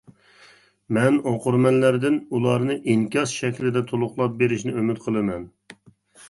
[0.97, 5.47] مەن ئوقۇرمەنلەردىن ئۇلارنى ئىنكاس شەكلىدە تولۇقلاپ بېرىشىنى ئۈمىد قىلىمەن.